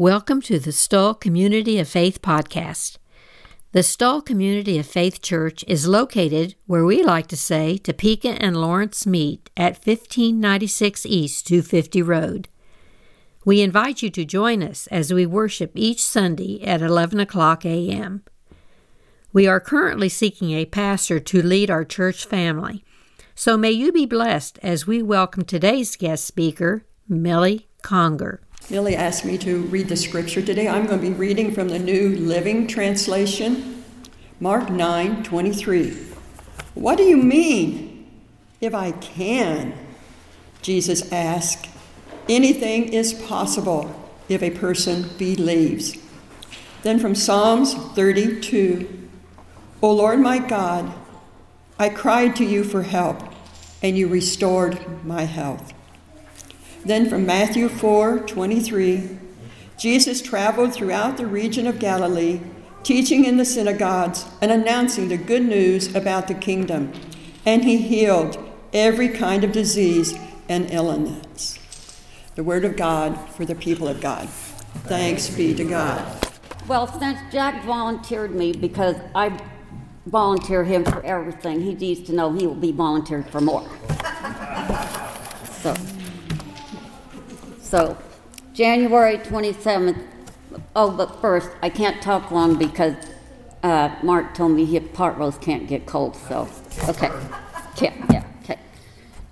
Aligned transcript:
Welcome 0.00 0.42
to 0.42 0.60
the 0.60 0.70
Stull 0.70 1.12
Community 1.12 1.80
of 1.80 1.88
Faith 1.88 2.22
podcast. 2.22 2.98
The 3.72 3.82
Stull 3.82 4.22
Community 4.22 4.78
of 4.78 4.86
Faith 4.86 5.20
Church 5.20 5.64
is 5.66 5.88
located 5.88 6.54
where 6.66 6.84
we 6.84 7.02
like 7.02 7.26
to 7.26 7.36
say 7.36 7.78
Topeka 7.78 8.40
and 8.40 8.56
Lawrence 8.56 9.08
meet 9.08 9.50
at 9.56 9.84
1596 9.84 11.04
East 11.04 11.48
250 11.48 12.02
Road. 12.02 12.48
We 13.44 13.60
invite 13.60 14.00
you 14.00 14.08
to 14.10 14.24
join 14.24 14.62
us 14.62 14.86
as 14.86 15.12
we 15.12 15.26
worship 15.26 15.72
each 15.74 16.00
Sunday 16.00 16.62
at 16.62 16.80
11 16.80 17.18
o'clock 17.18 17.66
a.m. 17.66 18.22
We 19.32 19.48
are 19.48 19.58
currently 19.58 20.08
seeking 20.08 20.52
a 20.52 20.64
pastor 20.64 21.18
to 21.18 21.42
lead 21.42 21.72
our 21.72 21.84
church 21.84 22.24
family, 22.24 22.84
so 23.34 23.56
may 23.56 23.72
you 23.72 23.90
be 23.90 24.06
blessed 24.06 24.60
as 24.62 24.86
we 24.86 25.02
welcome 25.02 25.44
today's 25.44 25.96
guest 25.96 26.24
speaker, 26.24 26.84
Millie 27.08 27.66
Conger. 27.82 28.42
Millie 28.70 28.96
asked 28.96 29.24
me 29.24 29.38
to 29.38 29.62
read 29.62 29.88
the 29.88 29.96
scripture 29.96 30.42
today. 30.42 30.68
I'm 30.68 30.86
going 30.86 31.00
to 31.00 31.10
be 31.10 31.14
reading 31.14 31.54
from 31.54 31.68
the 31.68 31.78
New 31.78 32.16
Living 32.16 32.66
Translation, 32.66 33.82
Mark 34.40 34.68
9 34.68 35.22
23. 35.22 35.96
What 36.74 36.98
do 36.98 37.04
you 37.04 37.16
mean, 37.16 38.06
if 38.60 38.74
I 38.74 38.92
can? 38.92 39.74
Jesus 40.62 41.10
asked. 41.10 41.68
Anything 42.28 42.92
is 42.92 43.14
possible 43.14 44.12
if 44.28 44.42
a 44.42 44.50
person 44.50 45.08
believes. 45.16 45.96
Then 46.82 46.98
from 46.98 47.14
Psalms 47.14 47.74
32 47.74 48.98
O 49.80 49.92
Lord 49.92 50.18
my 50.18 50.38
God, 50.40 50.92
I 51.78 51.88
cried 51.88 52.34
to 52.36 52.44
you 52.44 52.64
for 52.64 52.82
help, 52.82 53.22
and 53.80 53.96
you 53.96 54.08
restored 54.08 55.04
my 55.04 55.22
health. 55.22 55.72
Then 56.84 57.08
from 57.08 57.26
Matthew 57.26 57.68
4 57.68 58.20
23, 58.20 59.18
Jesus 59.76 60.22
traveled 60.22 60.72
throughout 60.72 61.16
the 61.16 61.26
region 61.26 61.66
of 61.66 61.78
Galilee, 61.78 62.40
teaching 62.82 63.24
in 63.24 63.36
the 63.36 63.44
synagogues 63.44 64.24
and 64.40 64.50
announcing 64.50 65.08
the 65.08 65.16
good 65.16 65.42
news 65.42 65.94
about 65.94 66.28
the 66.28 66.34
kingdom. 66.34 66.92
And 67.44 67.64
he 67.64 67.78
healed 67.78 68.38
every 68.72 69.08
kind 69.08 69.44
of 69.44 69.52
disease 69.52 70.14
and 70.48 70.70
illness. 70.70 71.58
The 72.34 72.44
word 72.44 72.64
of 72.64 72.76
God 72.76 73.18
for 73.30 73.44
the 73.44 73.54
people 73.54 73.88
of 73.88 74.00
God. 74.00 74.28
Thanks 74.84 75.28
be 75.28 75.54
to 75.54 75.64
God. 75.64 76.04
Well, 76.66 76.86
since 76.86 77.18
Jack 77.32 77.64
volunteered 77.64 78.34
me 78.34 78.52
because 78.52 78.96
I 79.14 79.40
volunteer 80.06 80.64
him 80.64 80.84
for 80.84 81.04
everything, 81.04 81.60
he 81.60 81.74
needs 81.74 82.06
to 82.08 82.12
know 82.12 82.32
he 82.32 82.46
will 82.46 82.54
be 82.54 82.72
volunteered 82.72 83.28
for 83.30 83.40
more. 83.40 83.68
So. 85.62 85.74
So, 87.68 87.98
January 88.54 89.18
27th. 89.18 90.02
Oh, 90.74 90.90
but 90.90 91.20
first, 91.20 91.50
I 91.62 91.68
can't 91.68 92.00
talk 92.00 92.30
long 92.30 92.56
because 92.56 92.94
uh, 93.62 93.94
Mark 94.02 94.34
told 94.34 94.52
me 94.52 94.64
he, 94.64 94.80
pot 94.80 95.18
roast 95.18 95.42
can't 95.42 95.68
get 95.68 95.84
cold. 95.84 96.16
So, 96.16 96.48
okay. 96.88 97.10
Yeah, 97.76 97.92
yeah, 98.10 98.24
okay. 98.42 98.58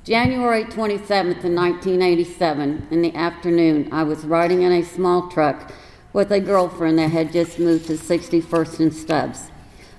January 0.05 0.65
27th, 0.65 1.45
in 1.45 1.55
1987, 1.55 2.89
in 2.91 3.01
the 3.01 3.15
afternoon, 3.15 3.89
I 3.91 4.03
was 4.03 4.27
riding 4.27 4.61
in 4.61 4.73
a 4.73 4.83
small 4.83 5.31
truck 5.31 5.73
with 6.13 6.31
a 6.31 6.39
girlfriend 6.39 6.99
that 6.99 7.13
had 7.13 7.33
just 7.33 7.59
moved 7.59 7.87
to 7.87 7.95
61st 7.95 8.81
and 8.81 8.95
Stubbs. 8.95 9.51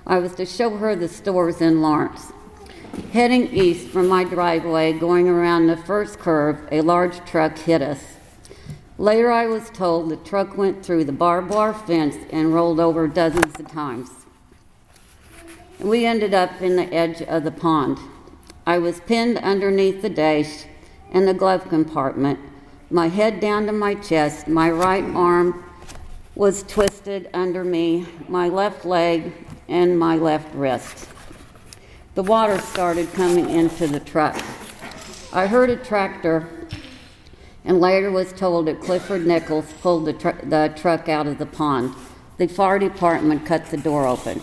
I 0.06 0.20
was 0.20 0.36
to 0.36 0.46
show 0.46 0.76
her 0.76 0.94
the 0.94 1.08
stores 1.08 1.60
in 1.60 1.82
Lawrence. 1.82 2.32
Heading 3.12 3.48
east 3.52 3.88
from 3.88 4.06
my 4.06 4.22
driveway, 4.22 4.92
going 4.92 5.28
around 5.28 5.66
the 5.66 5.76
first 5.76 6.20
curve, 6.20 6.68
a 6.70 6.82
large 6.82 7.18
truck 7.26 7.58
hit 7.58 7.82
us. 7.82 8.17
Later, 8.98 9.30
I 9.30 9.46
was 9.46 9.70
told 9.70 10.08
the 10.10 10.16
truck 10.16 10.58
went 10.58 10.84
through 10.84 11.04
the 11.04 11.12
barbed 11.12 11.50
wire 11.50 11.72
fence 11.72 12.16
and 12.30 12.52
rolled 12.52 12.80
over 12.80 13.06
dozens 13.06 13.58
of 13.58 13.70
times. 13.70 14.10
We 15.78 16.04
ended 16.04 16.34
up 16.34 16.60
in 16.60 16.76
the 16.76 16.92
edge 16.92 17.22
of 17.22 17.44
the 17.44 17.52
pond. 17.52 17.98
I 18.66 18.78
was 18.78 19.00
pinned 19.00 19.38
underneath 19.38 20.02
the 20.02 20.10
dash 20.10 20.64
in 21.12 21.24
the 21.24 21.34
glove 21.34 21.68
compartment, 21.68 22.40
my 22.90 23.08
head 23.08 23.38
down 23.40 23.66
to 23.66 23.72
my 23.72 23.94
chest, 23.94 24.48
my 24.48 24.70
right 24.70 25.04
arm 25.14 25.62
was 26.34 26.62
twisted 26.62 27.28
under 27.34 27.62
me, 27.62 28.06
my 28.28 28.48
left 28.48 28.86
leg, 28.86 29.32
and 29.68 29.98
my 29.98 30.16
left 30.16 30.54
wrist. 30.54 31.06
The 32.14 32.22
water 32.22 32.58
started 32.58 33.12
coming 33.12 33.50
into 33.50 33.86
the 33.86 34.00
truck. 34.00 34.42
I 35.32 35.46
heard 35.46 35.68
a 35.68 35.76
tractor 35.76 36.48
and 37.64 37.80
later 37.80 38.10
was 38.10 38.32
told 38.32 38.66
that 38.66 38.80
Clifford 38.80 39.26
Nichols 39.26 39.72
pulled 39.82 40.06
the, 40.06 40.12
tr- 40.12 40.44
the 40.44 40.72
truck 40.76 41.08
out 41.08 41.26
of 41.26 41.38
the 41.38 41.46
pond. 41.46 41.94
The 42.38 42.46
fire 42.46 42.78
department 42.78 43.44
cut 43.44 43.66
the 43.66 43.76
door 43.76 44.06
open. 44.06 44.40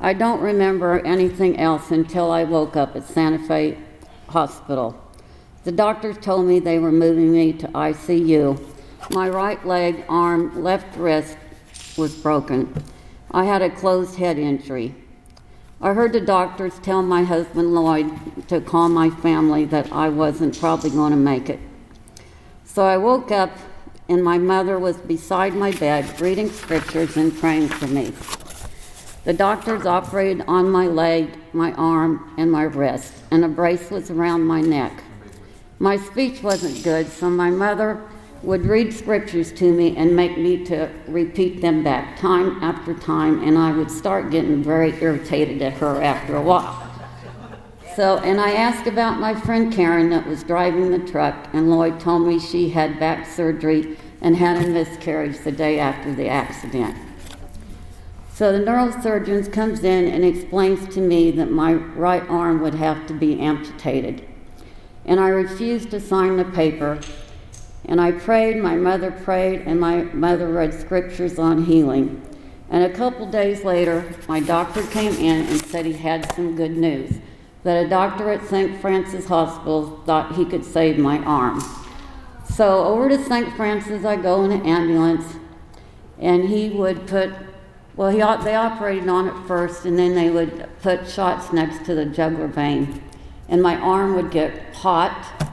I 0.00 0.12
don't 0.12 0.40
remember 0.40 1.00
anything 1.06 1.58
else 1.58 1.90
until 1.90 2.30
I 2.30 2.44
woke 2.44 2.76
up 2.76 2.94
at 2.96 3.04
Santa 3.04 3.38
Fe 3.38 3.78
Hospital. 4.28 5.00
The 5.64 5.72
doctors 5.72 6.18
told 6.18 6.46
me 6.46 6.60
they 6.60 6.78
were 6.78 6.92
moving 6.92 7.32
me 7.32 7.52
to 7.54 7.68
ICU. 7.68 8.62
My 9.10 9.28
right 9.28 9.64
leg, 9.66 10.04
arm, 10.08 10.62
left 10.62 10.96
wrist 10.96 11.36
was 11.96 12.14
broken. 12.14 12.84
I 13.30 13.44
had 13.44 13.62
a 13.62 13.70
closed 13.70 14.16
head 14.16 14.38
injury. 14.38 14.94
I 15.80 15.92
heard 15.92 16.12
the 16.12 16.20
doctors 16.20 16.78
tell 16.78 17.02
my 17.02 17.24
husband 17.24 17.74
Lloyd 17.74 18.48
to 18.48 18.60
call 18.60 18.88
my 18.88 19.10
family 19.10 19.64
that 19.66 19.92
I 19.92 20.08
wasn't 20.08 20.58
probably 20.58 20.90
going 20.90 21.10
to 21.10 21.16
make 21.16 21.50
it. 21.50 21.60
So 22.74 22.82
I 22.84 22.96
woke 22.96 23.30
up 23.30 23.56
and 24.08 24.24
my 24.24 24.36
mother 24.36 24.80
was 24.80 24.96
beside 24.96 25.54
my 25.54 25.70
bed 25.70 26.20
reading 26.20 26.50
scriptures 26.50 27.16
and 27.16 27.32
praying 27.32 27.68
for 27.68 27.86
me. 27.86 28.12
The 29.24 29.32
doctors 29.32 29.86
operated 29.86 30.44
on 30.48 30.70
my 30.70 30.88
leg, 30.88 31.38
my 31.52 31.70
arm, 31.74 32.34
and 32.36 32.50
my 32.50 32.64
wrist, 32.64 33.12
and 33.30 33.44
a 33.44 33.48
brace 33.48 33.92
was 33.92 34.10
around 34.10 34.42
my 34.42 34.60
neck. 34.60 35.04
My 35.78 35.96
speech 35.96 36.42
wasn't 36.42 36.82
good, 36.82 37.06
so 37.06 37.30
my 37.30 37.48
mother 37.48 38.02
would 38.42 38.66
read 38.66 38.92
scriptures 38.92 39.52
to 39.52 39.72
me 39.72 39.96
and 39.96 40.16
make 40.16 40.36
me 40.36 40.64
to 40.64 40.90
repeat 41.06 41.60
them 41.60 41.84
back 41.84 42.18
time 42.18 42.60
after 42.60 42.92
time, 42.92 43.40
and 43.44 43.56
I 43.56 43.70
would 43.70 43.90
start 43.90 44.32
getting 44.32 44.64
very 44.64 45.00
irritated 45.00 45.62
at 45.62 45.74
her 45.74 46.02
after 46.02 46.34
a 46.34 46.42
while. 46.42 46.83
So, 47.96 48.18
and 48.18 48.40
I 48.40 48.54
asked 48.54 48.88
about 48.88 49.20
my 49.20 49.36
friend 49.36 49.72
Karen 49.72 50.10
that 50.10 50.26
was 50.26 50.42
driving 50.42 50.90
the 50.90 50.98
truck, 50.98 51.48
and 51.52 51.70
Lloyd 51.70 52.00
told 52.00 52.26
me 52.26 52.40
she 52.40 52.70
had 52.70 52.98
back 52.98 53.24
surgery 53.24 53.96
and 54.20 54.34
had 54.34 54.64
a 54.64 54.68
miscarriage 54.68 55.38
the 55.38 55.52
day 55.52 55.78
after 55.78 56.12
the 56.12 56.26
accident. 56.26 56.96
So 58.32 58.50
the 58.50 58.64
neurosurgeon 58.64 59.52
comes 59.52 59.84
in 59.84 60.08
and 60.08 60.24
explains 60.24 60.92
to 60.94 61.00
me 61.00 61.30
that 61.32 61.52
my 61.52 61.74
right 61.74 62.28
arm 62.28 62.60
would 62.62 62.74
have 62.74 63.06
to 63.06 63.14
be 63.14 63.38
amputated. 63.38 64.26
And 65.04 65.20
I 65.20 65.28
refused 65.28 65.92
to 65.92 66.00
sign 66.00 66.36
the 66.36 66.46
paper. 66.46 66.98
And 67.84 68.00
I 68.00 68.10
prayed, 68.10 68.56
my 68.56 68.74
mother 68.74 69.12
prayed, 69.12 69.60
and 69.66 69.78
my 69.78 70.02
mother 70.02 70.48
read 70.48 70.74
scriptures 70.74 71.38
on 71.38 71.66
healing. 71.66 72.22
And 72.70 72.82
a 72.82 72.96
couple 72.96 73.30
days 73.30 73.62
later, 73.62 74.12
my 74.26 74.40
doctor 74.40 74.82
came 74.82 75.12
in 75.12 75.46
and 75.46 75.64
said 75.64 75.86
he 75.86 75.92
had 75.92 76.34
some 76.34 76.56
good 76.56 76.76
news 76.76 77.20
that 77.64 77.86
a 77.86 77.88
doctor 77.88 78.30
at 78.30 78.46
St. 78.46 78.78
Francis 78.80 79.26
Hospital 79.26 80.00
thought 80.04 80.36
he 80.36 80.44
could 80.44 80.64
save 80.64 80.98
my 80.98 81.18
arm. 81.20 81.62
So 82.48 82.84
over 82.84 83.08
to 83.08 83.22
St. 83.24 83.56
Francis 83.56 84.04
I 84.04 84.16
go 84.16 84.44
in 84.44 84.52
an 84.52 84.66
ambulance, 84.66 85.24
and 86.18 86.48
he 86.48 86.68
would 86.68 87.06
put, 87.06 87.32
well, 87.96 88.10
he, 88.10 88.18
they 88.44 88.54
operated 88.54 89.08
on 89.08 89.28
it 89.28 89.48
first, 89.48 89.86
and 89.86 89.98
then 89.98 90.14
they 90.14 90.30
would 90.30 90.68
put 90.82 91.08
shots 91.08 91.52
next 91.52 91.86
to 91.86 91.94
the 91.94 92.04
jugular 92.04 92.48
vein. 92.48 93.02
And 93.48 93.62
my 93.62 93.76
arm 93.76 94.14
would 94.14 94.30
get 94.30 94.74
hot, 94.74 95.52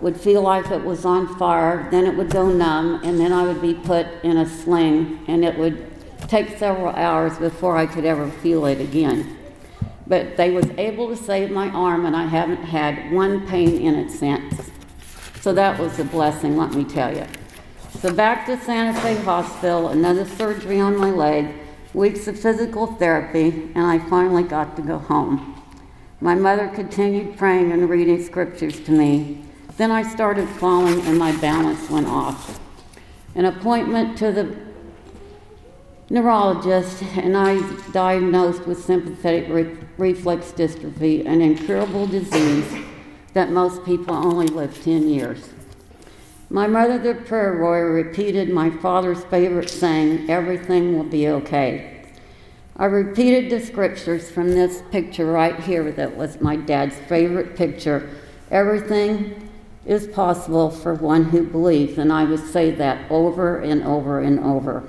would 0.00 0.20
feel 0.20 0.42
like 0.42 0.70
it 0.70 0.84
was 0.84 1.06
on 1.06 1.38
fire, 1.38 1.88
then 1.90 2.04
it 2.06 2.16
would 2.16 2.30
go 2.30 2.50
numb, 2.50 3.00
and 3.02 3.18
then 3.18 3.32
I 3.32 3.44
would 3.44 3.62
be 3.62 3.74
put 3.74 4.06
in 4.22 4.36
a 4.36 4.46
sling, 4.46 5.24
and 5.26 5.42
it 5.42 5.58
would 5.58 5.86
take 6.28 6.58
several 6.58 6.94
hours 6.94 7.38
before 7.38 7.78
I 7.78 7.86
could 7.86 8.04
ever 8.04 8.30
feel 8.30 8.66
it 8.66 8.78
again 8.78 9.39
but 10.10 10.36
they 10.36 10.50
was 10.50 10.68
able 10.76 11.06
to 11.06 11.16
save 11.16 11.52
my 11.52 11.68
arm 11.68 12.04
and 12.04 12.16
I 12.16 12.26
haven't 12.26 12.64
had 12.64 13.12
one 13.12 13.46
pain 13.46 13.80
in 13.80 13.94
it 13.94 14.10
since. 14.10 14.72
So 15.40 15.52
that 15.52 15.78
was 15.78 16.00
a 16.00 16.04
blessing, 16.04 16.56
let 16.56 16.74
me 16.74 16.82
tell 16.82 17.16
you. 17.16 17.26
So 18.00 18.12
back 18.12 18.44
to 18.46 18.58
Santa 18.58 19.00
Fe 19.00 19.14
Hospital, 19.22 19.90
another 19.90 20.26
surgery 20.26 20.80
on 20.80 20.96
my 20.96 21.10
leg, 21.10 21.54
weeks 21.94 22.26
of 22.26 22.36
physical 22.36 22.88
therapy, 22.88 23.70
and 23.76 23.86
I 23.86 24.00
finally 24.00 24.42
got 24.42 24.74
to 24.76 24.82
go 24.82 24.98
home. 24.98 25.62
My 26.20 26.34
mother 26.34 26.66
continued 26.66 27.38
praying 27.38 27.70
and 27.70 27.88
reading 27.88 28.20
scriptures 28.20 28.80
to 28.80 28.90
me. 28.90 29.44
Then 29.76 29.92
I 29.92 30.02
started 30.02 30.48
falling 30.48 31.02
and 31.02 31.18
my 31.20 31.36
balance 31.36 31.88
went 31.88 32.08
off. 32.08 32.58
An 33.36 33.44
appointment 33.44 34.18
to 34.18 34.32
the 34.32 34.69
neurologist, 36.10 37.02
and 37.16 37.36
I 37.36 37.54
was 37.54 37.82
diagnosed 37.92 38.66
with 38.66 38.84
sympathetic 38.84 39.48
re- 39.48 39.76
reflex 39.96 40.50
dystrophy, 40.50 41.24
an 41.24 41.40
incurable 41.40 42.06
disease 42.06 42.66
that 43.32 43.50
most 43.50 43.84
people 43.84 44.14
only 44.14 44.48
live 44.48 44.82
10 44.82 45.08
years. 45.08 45.50
My 46.50 46.66
mother, 46.66 46.98
the 46.98 47.14
prayer 47.14 47.60
warrior, 47.60 47.92
repeated 47.92 48.50
my 48.50 48.70
father's 48.70 49.22
favorite 49.24 49.70
saying, 49.70 50.28
Everything 50.28 50.96
will 50.96 51.04
be 51.04 51.28
okay. 51.28 52.04
I 52.76 52.86
repeated 52.86 53.50
the 53.50 53.64
scriptures 53.64 54.30
from 54.30 54.50
this 54.50 54.82
picture 54.90 55.26
right 55.26 55.60
here 55.60 55.92
that 55.92 56.16
was 56.16 56.40
my 56.40 56.56
dad's 56.56 56.96
favorite 56.96 57.54
picture. 57.54 58.10
Everything 58.50 59.48
is 59.86 60.08
possible 60.08 60.70
for 60.70 60.94
one 60.94 61.24
who 61.24 61.44
believes, 61.44 61.98
and 61.98 62.12
I 62.12 62.24
would 62.24 62.44
say 62.44 62.72
that 62.72 63.08
over 63.12 63.58
and 63.58 63.84
over 63.84 64.18
and 64.20 64.40
over. 64.40 64.82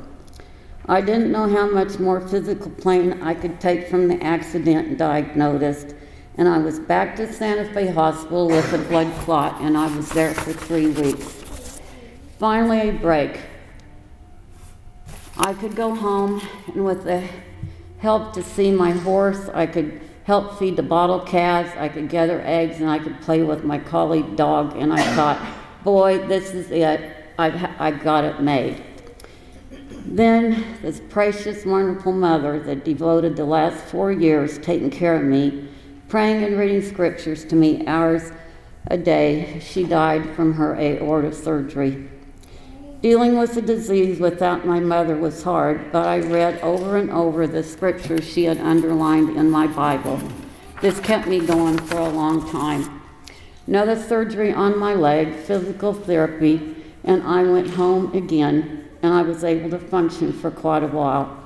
I 0.87 1.01
didn't 1.01 1.31
know 1.31 1.47
how 1.47 1.69
much 1.69 1.99
more 1.99 2.19
physical 2.19 2.71
pain 2.71 3.21
I 3.21 3.33
could 3.33 3.61
take 3.61 3.87
from 3.87 4.07
the 4.07 4.21
accident 4.23 4.97
diagnosed, 4.97 5.93
and 6.37 6.47
I 6.47 6.57
was 6.57 6.79
back 6.79 7.15
to 7.17 7.31
Santa 7.31 7.71
Fe 7.71 7.87
Hospital 7.87 8.47
with 8.47 8.73
a 8.73 8.79
blood 8.89 9.13
clot, 9.19 9.61
and 9.61 9.77
I 9.77 9.95
was 9.95 10.09
there 10.09 10.33
for 10.33 10.53
three 10.53 10.87
weeks. 10.87 11.79
Finally, 12.39 12.89
a 12.89 12.93
break. 12.93 13.39
I 15.37 15.53
could 15.53 15.75
go 15.75 15.93
home, 15.93 16.41
and 16.73 16.83
with 16.83 17.03
the 17.03 17.27
help 17.99 18.33
to 18.33 18.41
see 18.41 18.71
my 18.71 18.91
horse, 18.91 19.49
I 19.53 19.67
could 19.67 20.01
help 20.23 20.57
feed 20.57 20.75
the 20.75 20.83
bottle 20.83 21.19
calves, 21.19 21.71
I 21.77 21.89
could 21.89 22.09
gather 22.09 22.41
eggs, 22.41 22.79
and 22.79 22.89
I 22.89 22.97
could 22.97 23.21
play 23.21 23.43
with 23.43 23.63
my 23.63 23.77
collie 23.77 24.23
dog. 24.23 24.75
And 24.77 24.91
I 24.91 25.03
thought, 25.15 25.39
boy, 25.83 26.25
this 26.27 26.53
is 26.53 26.71
it. 26.71 27.15
I've, 27.37 27.63
I 27.79 27.91
got 27.91 28.23
it 28.23 28.41
made. 28.41 28.83
Then, 30.05 30.63
this 30.81 30.99
precious, 31.09 31.65
wonderful 31.65 32.11
mother 32.11 32.59
that 32.59 32.83
devoted 32.83 33.35
the 33.35 33.45
last 33.45 33.83
four 33.85 34.11
years 34.11 34.57
taking 34.57 34.89
care 34.89 35.15
of 35.15 35.23
me, 35.23 35.69
praying 36.09 36.43
and 36.43 36.57
reading 36.57 36.81
scriptures 36.81 37.45
to 37.45 37.55
me 37.55 37.85
hours 37.87 38.31
a 38.87 38.97
day, 38.97 39.59
she 39.59 39.83
died 39.83 40.35
from 40.35 40.53
her 40.53 40.75
aorta 40.75 41.33
surgery. 41.33 42.09
Dealing 43.01 43.37
with 43.37 43.55
the 43.55 43.61
disease 43.61 44.19
without 44.19 44.65
my 44.65 44.79
mother 44.79 45.15
was 45.15 45.43
hard, 45.43 45.91
but 45.91 46.05
I 46.05 46.19
read 46.19 46.59
over 46.61 46.97
and 46.97 47.09
over 47.09 47.47
the 47.47 47.63
scriptures 47.63 48.27
she 48.27 48.43
had 48.43 48.59
underlined 48.59 49.37
in 49.37 49.49
my 49.49 49.67
Bible. 49.67 50.21
This 50.81 50.99
kept 50.99 51.27
me 51.27 51.39
going 51.39 51.77
for 51.77 51.97
a 51.97 52.09
long 52.09 52.49
time. 52.49 53.01
Another 53.67 53.95
surgery 53.95 54.51
on 54.51 54.77
my 54.77 54.93
leg, 54.93 55.35
physical 55.35 55.93
therapy, 55.93 56.75
and 57.03 57.23
I 57.23 57.43
went 57.43 57.71
home 57.71 58.13
again, 58.15 58.80
and 59.01 59.13
I 59.13 59.21
was 59.21 59.43
able 59.43 59.69
to 59.71 59.79
function 59.79 60.33
for 60.33 60.51
quite 60.51 60.83
a 60.83 60.87
while. 60.87 61.37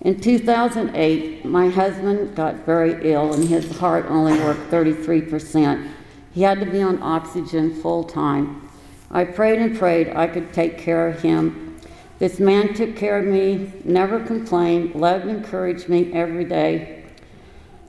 In 0.00 0.18
2008, 0.18 1.44
my 1.44 1.68
husband 1.68 2.34
got 2.34 2.64
very 2.66 3.12
ill, 3.12 3.34
and 3.34 3.44
his 3.48 3.78
heart 3.78 4.06
only 4.08 4.32
worked 4.40 4.70
33%. 4.70 5.92
He 6.32 6.42
had 6.42 6.60
to 6.60 6.66
be 6.66 6.80
on 6.80 7.02
oxygen 7.02 7.74
full 7.82 8.04
time. 8.04 8.68
I 9.10 9.24
prayed 9.24 9.58
and 9.58 9.76
prayed 9.76 10.08
I 10.08 10.26
could 10.26 10.52
take 10.52 10.78
care 10.78 11.08
of 11.08 11.20
him. 11.20 11.78
This 12.18 12.38
man 12.38 12.74
took 12.74 12.96
care 12.96 13.18
of 13.18 13.26
me, 13.26 13.72
never 13.84 14.20
complained, 14.20 14.94
loved 14.94 15.26
and 15.26 15.38
encouraged 15.38 15.88
me 15.88 16.12
every 16.12 16.44
day. 16.44 17.04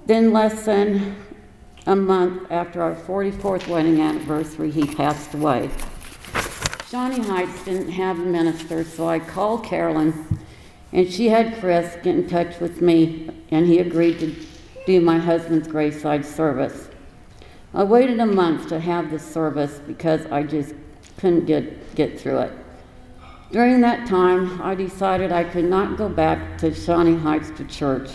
Then, 0.05 0.33
less 0.33 0.65
than 0.65 1.15
a 1.85 1.95
month 1.95 2.51
after 2.51 2.81
our 2.81 2.95
44th 2.95 3.67
wedding 3.67 4.01
anniversary, 4.01 4.71
he 4.71 4.85
passed 4.85 5.33
away. 5.33 5.69
Shawnee 6.91 7.25
Heights 7.25 7.63
didn't 7.63 7.91
have 7.91 8.19
a 8.19 8.25
minister, 8.25 8.83
so 8.83 9.07
I 9.07 9.19
called 9.19 9.63
Carolyn, 9.63 10.37
and 10.91 11.09
she 11.09 11.29
had 11.29 11.57
Chris 11.57 11.95
get 12.03 12.17
in 12.17 12.27
touch 12.27 12.59
with 12.59 12.81
me, 12.81 13.29
and 13.49 13.65
he 13.65 13.79
agreed 13.79 14.19
to 14.19 14.35
do 14.85 14.99
my 14.99 15.17
husband's 15.17 15.69
graveside 15.69 16.25
service. 16.25 16.89
I 17.73 17.85
waited 17.85 18.19
a 18.19 18.25
month 18.25 18.67
to 18.67 18.79
have 18.81 19.09
the 19.09 19.19
service 19.19 19.79
because 19.87 20.25
I 20.25 20.43
just 20.43 20.75
couldn't 21.17 21.45
get, 21.45 21.95
get 21.95 22.19
through 22.19 22.39
it. 22.39 22.51
During 23.53 23.79
that 23.79 24.05
time, 24.05 24.61
I 24.61 24.75
decided 24.75 25.31
I 25.31 25.45
could 25.45 25.63
not 25.63 25.97
go 25.97 26.09
back 26.09 26.57
to 26.57 26.73
Shawnee 26.73 27.15
Heights 27.15 27.51
to 27.51 27.63
church. 27.63 28.09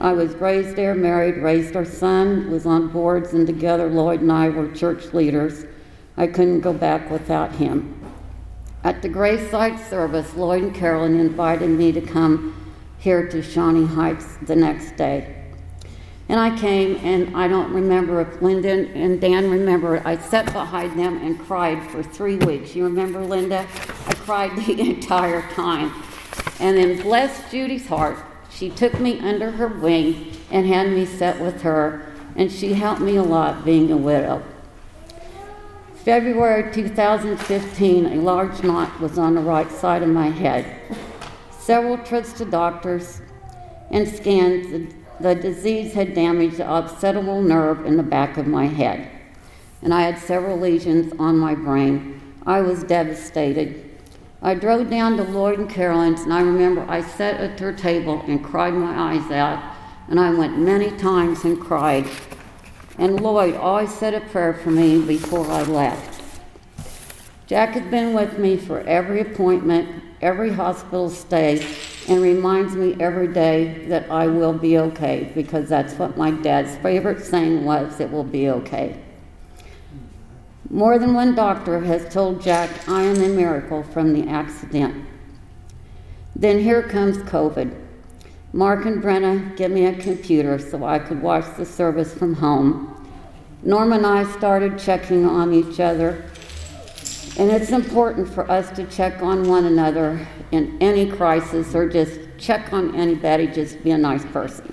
I 0.00 0.12
was 0.12 0.34
raised 0.34 0.74
there, 0.74 0.96
married, 0.96 1.36
raised 1.36 1.76
our 1.76 1.84
son, 1.84 2.50
was 2.50 2.66
on 2.66 2.88
boards, 2.88 3.32
and 3.32 3.46
together 3.46 3.88
Lloyd 3.88 4.22
and 4.22 4.32
I 4.32 4.48
were 4.48 4.72
church 4.72 5.14
leaders. 5.14 5.66
I 6.16 6.26
couldn't 6.26 6.60
go 6.60 6.72
back 6.72 7.10
without 7.10 7.52
him. 7.56 7.98
At 8.84 9.02
the 9.02 9.08
graveside 9.08 9.78
service, 9.78 10.34
Lloyd 10.34 10.62
and 10.62 10.74
Carolyn 10.74 11.18
invited 11.20 11.70
me 11.70 11.92
to 11.92 12.00
come 12.00 12.74
here 12.98 13.28
to 13.28 13.42
Shawnee 13.42 13.86
Heights 13.86 14.36
the 14.42 14.56
next 14.56 14.96
day. 14.96 15.42
And 16.28 16.40
I 16.40 16.56
came, 16.58 16.96
and 17.04 17.36
I 17.36 17.46
don't 17.46 17.72
remember 17.72 18.20
if 18.20 18.40
Linda 18.40 18.70
and 18.94 19.20
Dan 19.20 19.50
remember. 19.50 20.02
I 20.04 20.16
sat 20.16 20.46
behind 20.52 20.98
them 20.98 21.18
and 21.18 21.38
cried 21.38 21.82
for 21.90 22.02
three 22.02 22.36
weeks. 22.36 22.74
You 22.74 22.84
remember, 22.84 23.20
Linda? 23.20 23.66
I 24.06 24.14
cried 24.14 24.56
the 24.56 24.80
entire 24.80 25.42
time. 25.52 25.92
And 26.58 26.76
then, 26.76 27.02
bless 27.02 27.50
Judy's 27.50 27.86
heart, 27.86 28.18
she 28.50 28.70
took 28.70 28.98
me 29.00 29.18
under 29.20 29.50
her 29.50 29.68
wing 29.68 30.32
and 30.50 30.66
had 30.66 30.90
me 30.90 31.06
sit 31.06 31.40
with 31.40 31.62
her, 31.62 32.12
and 32.36 32.50
she 32.50 32.74
helped 32.74 33.00
me 33.00 33.16
a 33.16 33.22
lot 33.22 33.64
being 33.64 33.90
a 33.90 33.96
widow. 33.96 34.42
February 36.04 36.72
2015, 36.72 38.06
a 38.06 38.16
large 38.16 38.64
knot 38.64 38.98
was 38.98 39.20
on 39.20 39.36
the 39.36 39.40
right 39.40 39.70
side 39.70 40.02
of 40.02 40.08
my 40.08 40.30
head. 40.30 40.66
Several 41.60 41.96
trips 41.96 42.32
to 42.32 42.44
doctors 42.44 43.22
and 43.92 44.08
scans 44.08 44.92
the 45.20 45.34
disease 45.36 45.94
had 45.94 46.12
damaged 46.12 46.56
the 46.56 46.66
occipital 46.66 47.40
nerve 47.40 47.86
in 47.86 47.96
the 47.96 48.02
back 48.02 48.36
of 48.36 48.48
my 48.48 48.66
head, 48.66 49.08
and 49.80 49.94
I 49.94 50.02
had 50.02 50.18
several 50.18 50.58
lesions 50.58 51.12
on 51.20 51.38
my 51.38 51.54
brain. 51.54 52.20
I 52.44 52.62
was 52.62 52.82
devastated. 52.82 53.88
I 54.42 54.56
drove 54.56 54.90
down 54.90 55.16
to 55.18 55.22
Lloyd 55.22 55.60
and 55.60 55.70
Carolyn's, 55.70 56.22
and 56.22 56.32
I 56.32 56.40
remember 56.40 56.84
I 56.88 57.00
sat 57.00 57.40
at 57.40 57.56
their 57.56 57.72
table 57.72 58.24
and 58.26 58.42
cried 58.42 58.74
my 58.74 59.12
eyes 59.14 59.30
out, 59.30 59.62
and 60.08 60.18
I 60.18 60.30
went 60.30 60.58
many 60.58 60.90
times 60.98 61.44
and 61.44 61.60
cried. 61.60 62.08
And 62.98 63.20
Lloyd 63.20 63.54
always 63.54 63.92
said 63.92 64.14
a 64.14 64.20
prayer 64.20 64.54
for 64.54 64.70
me 64.70 65.00
before 65.00 65.46
I 65.50 65.62
left. 65.62 66.22
Jack 67.46 67.70
has 67.70 67.90
been 67.90 68.14
with 68.14 68.38
me 68.38 68.56
for 68.56 68.80
every 68.80 69.20
appointment, 69.20 70.02
every 70.20 70.52
hospital 70.52 71.10
stay, 71.10 71.66
and 72.08 72.22
reminds 72.22 72.74
me 72.74 72.96
every 73.00 73.28
day 73.28 73.86
that 73.88 74.10
I 74.10 74.26
will 74.26 74.52
be 74.52 74.78
okay 74.78 75.30
because 75.34 75.68
that's 75.68 75.94
what 75.94 76.16
my 76.16 76.30
dad's 76.30 76.76
favorite 76.76 77.24
saying 77.24 77.64
was 77.64 78.00
it 78.00 78.10
will 78.10 78.24
be 78.24 78.48
okay. 78.48 79.00
More 80.70 80.98
than 80.98 81.14
one 81.14 81.34
doctor 81.34 81.80
has 81.80 82.12
told 82.12 82.40
Jack 82.40 82.88
I 82.88 83.02
am 83.02 83.22
a 83.22 83.28
miracle 83.28 83.82
from 83.82 84.14
the 84.14 84.28
accident. 84.28 85.06
Then 86.34 86.58
here 86.60 86.82
comes 86.82 87.18
COVID. 87.18 87.78
Mark 88.54 88.84
and 88.84 89.02
Brenna 89.02 89.56
give 89.56 89.70
me 89.70 89.86
a 89.86 89.94
computer 89.94 90.58
so 90.58 90.84
I 90.84 90.98
could 90.98 91.22
watch 91.22 91.56
the 91.56 91.64
service 91.64 92.12
from 92.12 92.34
home. 92.34 92.88
Norm 93.62 93.92
and 93.92 94.06
I 94.06 94.30
started 94.32 94.78
checking 94.78 95.24
on 95.24 95.54
each 95.54 95.80
other 95.80 96.24
and 97.38 97.50
it's 97.50 97.70
important 97.70 98.28
for 98.28 98.50
us 98.50 98.70
to 98.76 98.84
check 98.84 99.22
on 99.22 99.48
one 99.48 99.64
another 99.64 100.26
in 100.50 100.76
any 100.82 101.10
crisis 101.10 101.74
or 101.74 101.88
just 101.88 102.20
check 102.36 102.74
on 102.74 102.94
anybody, 102.94 103.46
just 103.46 103.82
be 103.82 103.90
a 103.92 103.96
nice 103.98 104.24
person. 104.26 104.70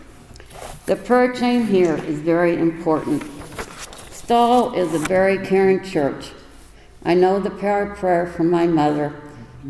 The 0.86 0.98
prayer 0.98 1.31
chain 1.33 1.65
here 1.65 1.95
is 1.95 2.19
very 2.19 2.57
important. 2.57 3.24
Stull 4.12 4.74
is 4.74 4.93
a 4.93 5.00
very 5.00 5.45
caring 5.45 5.81
church. 5.83 6.31
I 7.05 7.13
know 7.13 7.39
the 7.39 7.50
power 7.50 7.91
of 7.91 7.98
prayer 7.98 8.27
from 8.27 8.51
my 8.51 8.67
mother, 8.67 9.15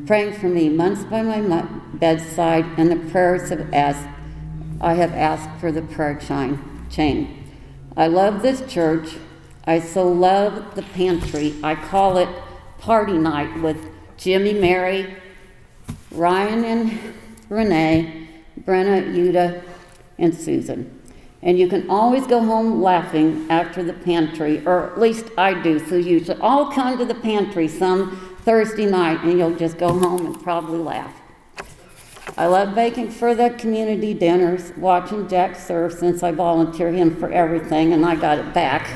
praying 0.05 0.33
for 0.33 0.47
me 0.47 0.69
months 0.69 1.03
by 1.03 1.21
my 1.21 1.61
bedside, 1.93 2.65
and 2.77 2.91
the 2.91 3.09
prayers 3.11 3.49
have 3.49 3.73
asked, 3.73 4.07
I 4.81 4.93
have 4.93 5.13
asked 5.13 5.59
for 5.59 5.71
the 5.71 5.81
prayer 5.81 6.15
chain. 6.19 7.43
I 7.97 8.07
love 8.07 8.41
this 8.41 8.61
church. 8.71 9.15
I 9.65 9.79
so 9.79 10.07
love 10.07 10.75
the 10.75 10.83
pantry. 10.83 11.55
I 11.63 11.75
call 11.75 12.17
it 12.17 12.29
party 12.77 13.17
night 13.17 13.61
with 13.61 13.77
Jimmy, 14.17 14.53
Mary, 14.53 15.15
Ryan, 16.11 16.63
and 16.63 17.15
Renee, 17.49 18.27
Brenna, 18.61 19.13
Yuda, 19.13 19.63
and 20.17 20.33
Susan. 20.33 20.99
And 21.41 21.57
you 21.57 21.67
can 21.67 21.89
always 21.89 22.27
go 22.27 22.43
home 22.43 22.81
laughing 22.81 23.47
after 23.49 23.83
the 23.83 23.93
pantry, 23.93 24.65
or 24.65 24.91
at 24.91 24.99
least 24.99 25.25
I 25.37 25.61
do. 25.61 25.79
So 25.87 25.95
you 25.95 26.23
should 26.23 26.39
all 26.41 26.71
come 26.71 26.97
to 26.97 27.05
the 27.05 27.15
pantry 27.15 27.67
some 27.67 28.28
Thursday 28.49 28.87
night 28.87 29.23
and 29.23 29.37
you'll 29.37 29.55
just 29.55 29.77
go 29.77 29.89
home 29.89 30.25
and 30.25 30.41
probably 30.41 30.79
laugh. 30.79 31.13
I 32.35 32.47
love 32.47 32.73
baking 32.73 33.11
for 33.11 33.35
the 33.35 33.51
community 33.51 34.15
dinners, 34.15 34.73
watching 34.75 35.27
Jack 35.27 35.55
serve 35.55 35.93
since 35.93 36.23
I 36.23 36.31
volunteer 36.31 36.91
him 36.91 37.15
for 37.15 37.31
everything 37.31 37.93
and 37.93 38.03
I 38.03 38.15
got 38.15 38.39
it 38.39 38.51
back. 38.51 38.89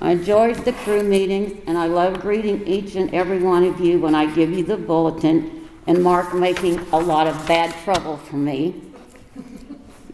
I 0.00 0.12
enjoyed 0.12 0.58
the 0.58 0.74
crew 0.74 1.02
meetings, 1.02 1.60
and 1.66 1.76
I 1.76 1.86
love 1.86 2.20
greeting 2.20 2.64
each 2.68 2.94
and 2.94 3.12
every 3.12 3.40
one 3.40 3.64
of 3.64 3.80
you 3.80 3.98
when 3.98 4.14
I 4.14 4.32
give 4.32 4.52
you 4.52 4.62
the 4.62 4.76
bulletin 4.76 5.68
and 5.88 6.04
Mark 6.04 6.34
making 6.34 6.78
a 6.92 6.98
lot 7.00 7.26
of 7.26 7.48
bad 7.48 7.74
trouble 7.82 8.16
for 8.16 8.36
me. 8.36 8.80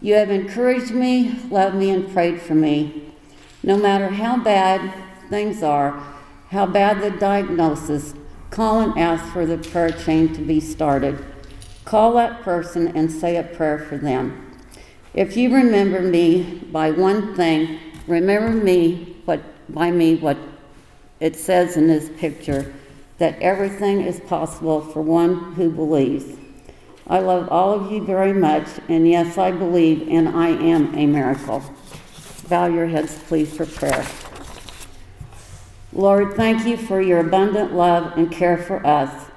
You 0.01 0.15
have 0.15 0.31
encouraged 0.31 0.89
me, 0.89 1.35
loved 1.51 1.75
me, 1.75 1.91
and 1.91 2.11
prayed 2.11 2.41
for 2.41 2.55
me. 2.55 3.13
No 3.61 3.77
matter 3.77 4.09
how 4.09 4.37
bad 4.37 4.91
things 5.29 5.61
are, 5.61 6.03
how 6.53 6.67
bad 6.67 7.01
the 7.01 7.09
diagnosis, 7.19 8.13
call 8.51 8.79
and 8.79 8.97
ask 8.97 9.25
for 9.33 9.43
the 9.43 9.57
prayer 9.57 9.89
chain 9.89 10.31
to 10.35 10.39
be 10.39 10.59
started. 10.59 11.25
Call 11.83 12.13
that 12.13 12.43
person 12.43 12.95
and 12.95 13.11
say 13.11 13.37
a 13.37 13.43
prayer 13.43 13.79
for 13.79 13.97
them. 13.97 14.55
If 15.15 15.35
you 15.35 15.53
remember 15.53 16.01
me 16.01 16.61
by 16.71 16.91
one 16.91 17.35
thing, 17.35 17.79
remember 18.07 18.51
me 18.51 19.17
what 19.25 19.41
by 19.73 19.89
me 19.89 20.15
what 20.15 20.37
it 21.19 21.35
says 21.35 21.75
in 21.75 21.87
this 21.87 22.09
picture 22.17 22.71
that 23.17 23.39
everything 23.41 24.01
is 24.01 24.19
possible 24.19 24.81
for 24.81 25.01
one 25.01 25.53
who 25.53 25.71
believes. 25.71 26.37
I 27.07 27.19
love 27.19 27.49
all 27.49 27.73
of 27.73 27.91
you 27.91 28.03
very 28.03 28.33
much, 28.33 28.67
and 28.89 29.07
yes, 29.07 29.37
I 29.37 29.51
believe, 29.51 30.07
and 30.07 30.29
I 30.29 30.49
am 30.49 30.93
a 30.95 31.05
miracle. 31.05 31.63
Bow 32.47 32.67
your 32.67 32.87
heads, 32.87 33.17
please, 33.27 33.55
for 33.55 33.65
prayer. 33.65 34.05
Lord, 35.93 36.33
thank 36.33 36.65
you 36.65 36.75
for 36.75 36.99
your 36.99 37.19
abundant 37.19 37.73
love 37.75 38.17
and 38.17 38.31
care 38.31 38.57
for 38.57 38.85
us. 38.85 39.29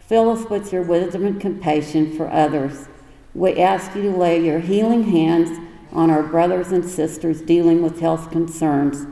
Fill 0.00 0.30
us 0.30 0.48
with 0.48 0.72
your 0.72 0.82
wisdom 0.82 1.26
and 1.26 1.38
compassion 1.38 2.16
for 2.16 2.30
others. 2.30 2.88
We 3.34 3.60
ask 3.60 3.94
you 3.94 4.02
to 4.02 4.10
lay 4.10 4.42
your 4.42 4.60
healing 4.60 5.04
hands 5.04 5.58
on 5.92 6.10
our 6.10 6.22
brothers 6.22 6.72
and 6.72 6.88
sisters 6.88 7.42
dealing 7.42 7.82
with 7.82 8.00
health 8.00 8.30
concerns. 8.30 9.06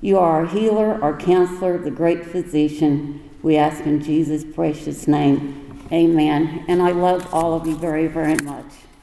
You 0.00 0.18
are 0.18 0.40
our 0.40 0.46
healer, 0.46 1.00
our 1.00 1.16
counselor, 1.16 1.78
the 1.78 1.90
great 1.92 2.24
physician. 2.24 3.30
We 3.42 3.56
ask 3.56 3.84
in 3.86 4.02
Jesus' 4.02 4.44
precious 4.44 5.06
name. 5.06 5.86
Amen. 5.92 6.64
And 6.66 6.82
I 6.82 6.90
love 6.90 7.32
all 7.32 7.54
of 7.54 7.66
you 7.66 7.76
very, 7.76 8.08
very 8.08 8.36
much. 8.36 8.66